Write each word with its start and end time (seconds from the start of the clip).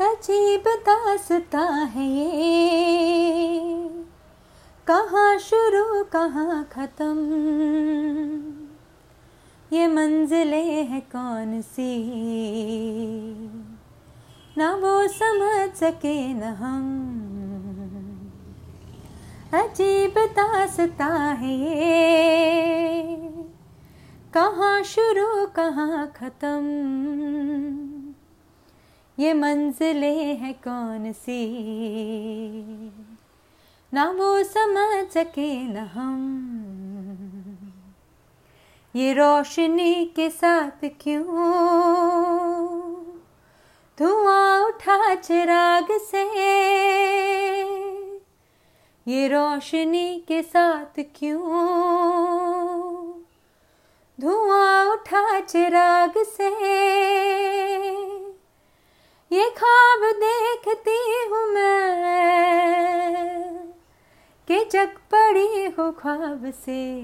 अजीब 0.00 0.64
दासता 0.66 1.60
है 1.60 2.06
ये। 2.06 2.30
कहाँ 4.86 5.38
शुरू, 5.38 6.04
कहाँ 6.04 6.68
ख़त्म? 6.72 7.16
ये 9.72 9.86
मंजिलें 9.86 10.84
हैं 10.84 11.00
कौन 11.00 11.62
सी? 11.62 12.08
ना 14.58 14.74
वो 14.74 15.08
समझ 15.08 15.76
सके 15.76 16.34
न 16.34 16.42
हम। 16.42 17.12
अजीब 19.54 20.14
दासता 20.18 21.14
है 21.14 21.54
ये। 21.54 22.06
कहाँ 24.34 24.82
शुरू, 24.82 25.46
कहाँ 25.46 26.12
ख़त्म? 26.16 26.66
ये 29.18 29.32
मंजिलें 29.34 30.36
हैं 30.36 30.54
कौन 30.54 31.12
सी? 31.12 31.48
ना 33.94 34.10
वो 34.10 34.42
समझ 34.42 35.12
सके 35.12 35.62
न 35.62 35.76
हम। 35.76 36.52
ये 38.96 39.12
रोशनी 39.12 40.04
के 40.04 40.30
साथ 40.30 40.84
क्यों? 40.84 41.26
धुआँ 43.98 44.64
उठा 44.64 45.14
चिराग 45.14 45.86
से। 45.90 46.22
ये 49.10 49.28
रोशनी 49.28 50.24
के 50.28 50.42
साथ 50.42 50.98
क्यों? 50.98 51.42
धुआँ 54.20 54.84
उठा 54.84 55.40
चिराग 55.40 56.12
से। 56.18 57.55
ये 59.32 59.50
ख्वाब 59.50 60.16
देखती 60.16 61.28
हूँ 61.30 61.46
मैं, 61.46 63.72
कि 64.48 64.64
जग 64.64 64.86
पड़ी 64.86 65.64
हो 65.64 65.92
ख्वाब 65.92 66.52
से। 66.54 67.00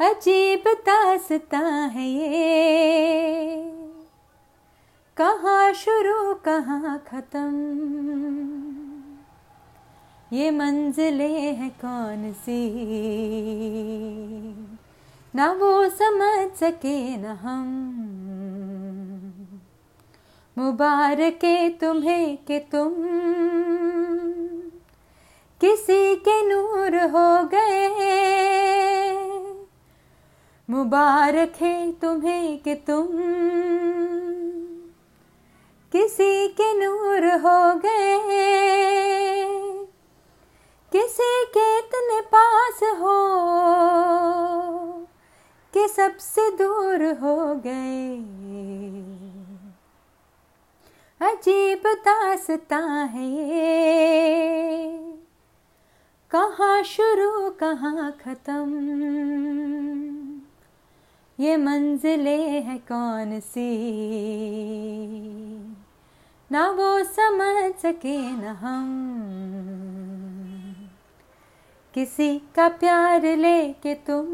अजीब 0.00 0.82
दासता 0.86 1.58
है 1.58 2.08
ये। 2.08 3.72
कहाँ 5.16 5.72
शुरू, 5.72 6.34
कहाँ 6.34 7.04
ख़त्म? 7.08 7.52
ये 10.32 10.50
मंजिलें 10.50 11.54
हैं 11.54 11.70
कौन 11.70 12.32
सी? 12.32 12.68
ना 15.34 15.52
वो 15.52 15.88
समझ 15.88 16.56
सके 16.56 17.16
न 17.16 17.24
हम। 17.24 18.17
मुबारक 20.58 21.78
तुम्हें 21.80 22.36
कि 22.36 22.58
तुम 22.58 22.94
किसी 25.60 26.16
के 26.16 26.42
नूर 26.48 26.96
हो 26.96 27.48
गए। 27.54 27.88
मुबारक 30.70 31.52
है 31.60 31.92
तुम्हें 31.92 32.58
कि 32.58 32.74
तुम 32.74 33.06
किसी 35.92 36.48
के 36.48 36.86
नूर 36.86 37.32
हो 37.32 37.74
गए। 37.74 38.18
किसी 40.92 41.44
के 41.56 41.78
इतने 41.78 42.20
पास 42.20 42.80
हो 42.82 43.16
कि 45.74 45.88
सबसे 45.88 46.50
दूर 46.50 47.04
हो 47.04 47.54
गए। 47.66 49.27
अजीब 51.20 51.82
दासता 51.86 52.76
है 52.76 53.26
ये। 53.26 54.88
कहाँ 56.30 56.82
शुरू, 56.82 57.50
कहाँ 57.50 58.18
ख़त्म? 58.24 58.68
ये 61.40 61.56
मंजिलें 61.56 62.62
हैं 62.62 62.78
कौन 62.78 63.40
सी? 63.40 63.70
ना 66.52 66.70
वो 66.70 67.04
समझ 67.04 67.74
सके 67.74 68.18
न 68.18 68.44
हम। 68.44 69.14
किसी 71.94 72.38
का 72.38 72.68
प्यार 72.68 73.22
लेके 73.36 73.94
तुम। 73.94 74.26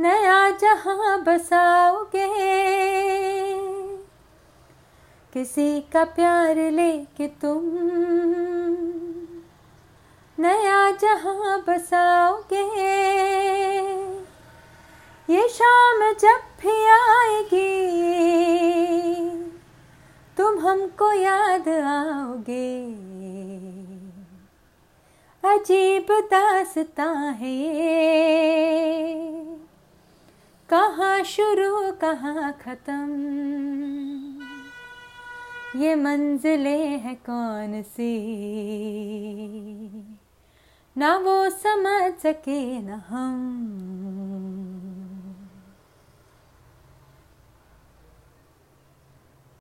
नया 0.00 0.50
जहाँ 0.50 1.22
बसाओगे 1.22 2.59
किसी 5.32 5.80
का 5.92 6.04
प्यार 6.04 6.56
लेके 6.70 7.26
तुम। 7.42 7.66
नया 10.38 10.90
जहाँ 10.90 11.58
बसाओगे, 11.68 12.64
ये 15.28 15.48
शाम 15.48 16.02
जब 16.12 16.40
भी 16.60 16.74
आएगी, 16.90 17.74
तुम 20.36 20.58
हमको 20.58 21.12
याद 21.12 21.68
आओगे। 21.68 22.70
अजीब 25.44 26.06
दासता 26.10 27.10
है 27.40 27.50
ये। 27.50 28.00
कहाँ 30.68 31.22
शुरू, 31.24 31.92
कहाँ 31.92 32.52
ख़त्म? 32.62 33.79
ये 35.76 35.94
मंजिले 35.94 36.86
हैं 36.86 37.16
कौन 37.16 37.82
सी? 37.82 38.10
ना 40.98 41.18
वो 41.18 41.50
समझ 41.50 42.14
सके 42.14 42.78
न 42.78 42.88
हम। 42.88 44.09